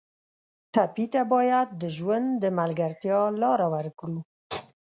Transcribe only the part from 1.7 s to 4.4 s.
د ژوند د ملګرتیا لاره ورکړو.